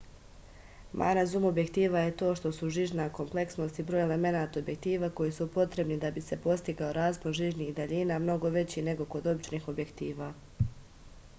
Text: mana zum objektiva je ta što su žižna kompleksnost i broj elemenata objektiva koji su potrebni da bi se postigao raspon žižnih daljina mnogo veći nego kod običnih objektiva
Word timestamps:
mana 0.99 1.23
zum 1.31 1.43
objektiva 1.47 1.99
je 2.03 2.13
ta 2.21 2.29
što 2.39 2.51
su 2.59 2.69
žižna 2.77 3.03
kompleksnost 3.17 3.81
i 3.83 3.83
broj 3.91 4.01
elemenata 4.05 4.59
objektiva 4.63 5.09
koji 5.19 5.35
su 5.35 5.47
potrebni 5.57 5.97
da 6.05 6.11
bi 6.15 6.23
se 6.29 6.39
postigao 6.47 6.89
raspon 6.99 7.35
žižnih 7.41 7.69
daljina 7.81 8.17
mnogo 8.25 8.51
veći 8.57 8.85
nego 8.89 9.07
kod 9.17 9.29
običnih 9.35 9.69
objektiva 9.75 10.31